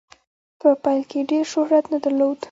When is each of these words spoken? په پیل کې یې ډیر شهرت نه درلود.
په 0.59 0.69
پیل 0.83 1.01
کې 1.09 1.17
یې 1.21 1.27
ډیر 1.29 1.45
شهرت 1.53 1.85
نه 1.93 1.97
درلود. 2.03 2.37